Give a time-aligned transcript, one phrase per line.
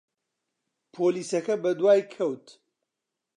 [0.93, 2.45] پۆلیسەکە بەدوای کەوت.